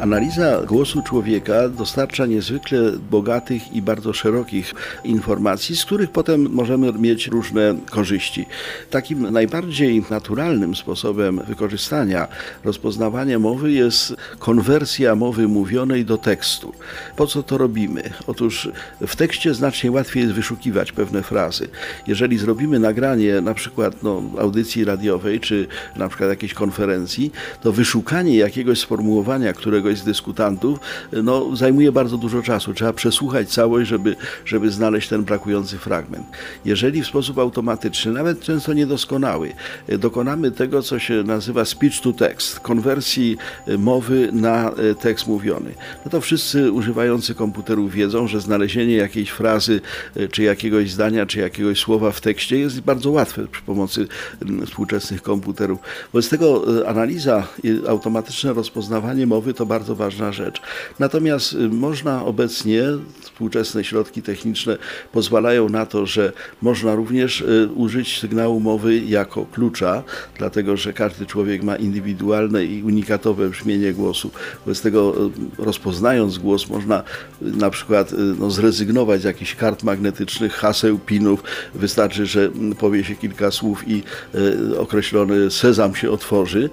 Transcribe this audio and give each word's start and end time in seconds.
Analiza 0.00 0.62
głosu 0.66 1.02
człowieka 1.02 1.68
dostarcza 1.68 2.26
niezwykle 2.26 2.78
bogatych 3.10 3.72
i 3.72 3.82
bardzo 3.82 4.12
szerokich 4.12 4.74
informacji, 5.04 5.76
z 5.76 5.84
których 5.84 6.10
potem 6.10 6.50
możemy 6.50 6.92
mieć 6.92 7.26
różne 7.26 7.74
korzyści. 7.90 8.46
Takim 8.90 9.30
najbardziej 9.32 10.04
naturalnym 10.10 10.74
sposobem 10.74 11.40
wykorzystania 11.48 12.28
rozpoznawania 12.64 13.38
mowy 13.38 13.72
jest 13.72 14.14
konwersja 14.38 15.14
mowy 15.14 15.48
mówionej 15.48 16.04
do 16.04 16.18
tekstu. 16.18 16.72
Po 17.16 17.26
co 17.26 17.42
to 17.42 17.58
robimy? 17.58 18.02
Otóż 18.26 18.68
w 19.06 19.16
tekście 19.16 19.54
znacznie 19.54 19.90
łatwiej 19.90 20.22
jest 20.22 20.34
wyszukiwać 20.34 20.92
pewne 20.92 21.22
frazy. 21.22 21.68
Jeżeli 22.06 22.38
zrobimy 22.38 22.78
nagranie 22.78 23.40
na 23.40 23.54
przykład 23.54 24.02
no, 24.02 24.22
audycji 24.38 24.84
radiowej, 24.84 25.40
czy 25.40 25.66
na 25.96 26.08
przykład 26.08 26.30
jakiejś 26.30 26.54
konferencji, 26.54 27.32
to 27.62 27.72
wyszukanie 27.72 28.36
jakiegoś 28.36 28.78
sformułowania, 28.78 29.52
któregoś 29.84 29.98
z 29.98 30.04
dyskutantów, 30.04 30.78
no, 31.12 31.56
zajmuje 31.56 31.92
bardzo 31.92 32.18
dużo 32.18 32.42
czasu. 32.42 32.74
Trzeba 32.74 32.92
przesłuchać 32.92 33.48
całość, 33.48 33.88
żeby, 33.88 34.16
żeby 34.44 34.70
znaleźć 34.70 35.08
ten 35.08 35.24
brakujący 35.24 35.78
fragment. 35.78 36.26
Jeżeli 36.64 37.02
w 37.02 37.06
sposób 37.06 37.38
automatyczny, 37.38 38.12
nawet 38.12 38.40
często 38.40 38.72
niedoskonały, 38.72 39.52
dokonamy 39.98 40.50
tego, 40.50 40.82
co 40.82 40.98
się 40.98 41.22
nazywa 41.22 41.64
speech 41.64 42.00
to 42.00 42.12
text, 42.12 42.60
konwersji 42.60 43.36
mowy 43.78 44.28
na 44.32 44.72
tekst 45.00 45.26
mówiony, 45.26 45.74
no 46.04 46.10
to 46.10 46.20
wszyscy 46.20 46.72
używający 46.72 47.34
komputerów 47.34 47.92
wiedzą, 47.92 48.28
że 48.28 48.40
znalezienie 48.40 48.96
jakiejś 48.96 49.30
frazy, 49.30 49.80
czy 50.30 50.42
jakiegoś 50.42 50.90
zdania, 50.90 51.26
czy 51.26 51.40
jakiegoś 51.40 51.78
słowa 51.78 52.12
w 52.12 52.20
tekście 52.20 52.58
jest 52.58 52.80
bardzo 52.80 53.10
łatwe 53.10 53.46
przy 53.46 53.62
pomocy 53.62 54.06
współczesnych 54.66 55.22
komputerów. 55.22 55.78
Wobec 56.12 56.28
tego 56.28 56.64
analiza, 56.86 57.46
automatyczne 57.88 58.52
rozpoznawanie 58.52 59.26
mowy 59.26 59.54
to 59.54 59.66
bardzo 59.66 59.73
ważna 59.82 60.32
rzecz. 60.32 60.60
Natomiast 60.98 61.52
y, 61.52 61.68
można 61.68 62.24
obecnie, 62.24 62.82
współczesne 63.20 63.84
środki 63.84 64.22
techniczne 64.22 64.76
pozwalają 65.12 65.68
na 65.68 65.86
to, 65.86 66.06
że 66.06 66.32
można 66.62 66.94
również 66.94 67.40
y, 67.40 67.68
użyć 67.74 68.18
sygnału 68.20 68.60
mowy 68.60 68.98
jako 68.98 69.46
klucza, 69.46 70.02
dlatego 70.38 70.76
że 70.76 70.92
każdy 70.92 71.26
człowiek 71.26 71.62
ma 71.62 71.76
indywidualne 71.76 72.64
i 72.64 72.82
unikatowe 72.82 73.48
brzmienie 73.48 73.92
głosu. 73.92 74.30
Wobec 74.66 74.80
tego 74.80 75.26
y, 75.26 75.30
rozpoznając 75.64 76.38
głos 76.38 76.68
można 76.68 77.02
na 77.40 77.70
przykład 77.70 78.14
no, 78.38 78.50
zrezygnować 78.50 79.20
z 79.20 79.24
jakichś 79.24 79.54
kart 79.54 79.82
magnetycznych, 79.82 80.52
haseł, 80.52 80.98
pinów. 80.98 81.42
Wystarczy, 81.74 82.26
że 82.26 82.50
powie 82.78 83.04
się 83.04 83.14
kilka 83.14 83.50
słów 83.50 83.88
i 83.88 84.02
określony 84.78 85.50
sezam 85.50 85.94
się 85.94 86.10
otworzy. 86.10 86.70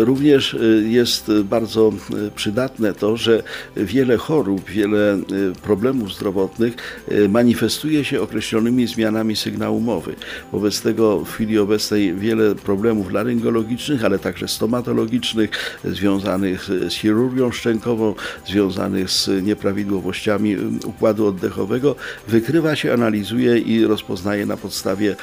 Również 0.00 0.56
jest 0.82 1.32
bardzo 1.44 1.92
przydatne 2.34 2.94
to, 2.94 3.16
że 3.16 3.42
wiele 3.76 4.16
chorób, 4.16 4.70
wiele 4.70 5.14
y, 5.14 5.52
problemów 5.62 6.14
zdrowotnych 6.14 6.74
y, 7.12 7.28
manifestuje 7.28 8.04
się 8.04 8.20
określonymi 8.20 8.86
zmianami 8.86 9.36
sygnału 9.36 9.80
mowy. 9.80 10.14
Wobec 10.52 10.80
tego 10.80 11.20
w 11.24 11.32
chwili 11.32 11.58
obecnej 11.58 12.14
wiele 12.14 12.54
problemów 12.54 13.12
laryngologicznych, 13.12 14.04
ale 14.04 14.18
także 14.18 14.48
stomatologicznych, 14.48 15.80
związanych 15.84 16.68
z 16.88 16.92
chirurgią 16.92 17.52
szczękową, 17.52 18.14
związanych 18.46 19.10
z 19.10 19.44
nieprawidłowościami 19.44 20.56
układu 20.84 21.26
oddechowego, 21.26 21.96
wykrywa 22.28 22.76
się, 22.76 22.92
analizuje 22.92 23.58
i 23.58 23.84
rozpoznaje 23.84 24.46
na 24.46 24.56
podstawie 24.56 25.16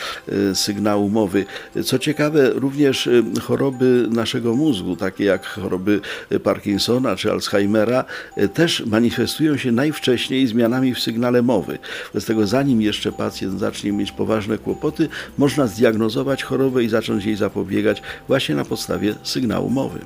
sygnału 0.53 1.09
mowy. 1.09 1.45
Co 1.83 1.99
ciekawe, 1.99 2.49
również 2.49 3.09
choroby 3.41 4.07
naszego 4.11 4.55
mózgu, 4.55 4.95
takie 4.95 5.23
jak 5.23 5.45
choroby 5.45 6.01
Parkinsona, 6.43 6.94
czy 7.17 7.31
Alzheimera 7.31 8.05
e, 8.35 8.47
też 8.47 8.85
manifestują 8.85 9.57
się 9.57 9.71
najwcześniej 9.71 10.47
zmianami 10.47 10.93
w 10.93 10.99
sygnale 10.99 11.41
mowy. 11.41 11.77
Wobec 12.13 12.25
tego 12.25 12.47
zanim 12.47 12.81
jeszcze 12.81 13.11
pacjent 13.11 13.59
zacznie 13.59 13.91
mieć 13.91 14.11
poważne 14.11 14.57
kłopoty, 14.57 15.09
można 15.37 15.67
zdiagnozować 15.67 16.43
chorobę 16.43 16.83
i 16.83 16.89
zacząć 16.89 17.25
jej 17.25 17.35
zapobiegać 17.35 18.01
właśnie 18.27 18.55
na 18.55 18.65
podstawie 18.65 19.15
sygnału 19.23 19.69
mowy. 19.69 19.99